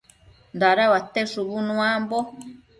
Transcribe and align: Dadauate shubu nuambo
Dadauate 0.59 1.21
shubu 1.31 1.57
nuambo 1.67 2.17